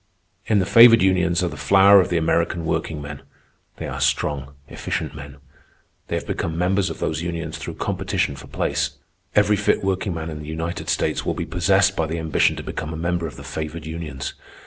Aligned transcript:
"In 0.47 0.57
the 0.57 0.65
favored 0.65 1.03
unions 1.03 1.43
are 1.43 1.47
the 1.47 1.55
flower 1.55 2.01
of 2.01 2.09
the 2.09 2.17
American 2.17 2.65
workingmen. 2.65 3.21
They 3.77 3.87
are 3.87 4.01
strong, 4.01 4.55
efficient 4.67 5.13
men. 5.13 5.37
They 6.07 6.15
have 6.15 6.25
become 6.25 6.57
members 6.57 6.89
of 6.89 6.97
those 6.97 7.21
unions 7.21 7.59
through 7.59 7.75
competition 7.75 8.35
for 8.35 8.47
place. 8.47 8.97
Every 9.35 9.55
fit 9.57 9.83
workman 9.83 10.31
in 10.31 10.39
the 10.39 10.47
United 10.49 10.89
States 10.89 11.23
will 11.23 11.35
be 11.35 11.45
possessed 11.45 11.95
by 11.95 12.07
the 12.07 12.17
ambition 12.17 12.55
to 12.55 12.63
become 12.63 12.91
a 12.91 12.97
member 12.97 13.27
of 13.27 13.35
the 13.35 13.43
favored 13.43 13.85
unions. 13.85 14.33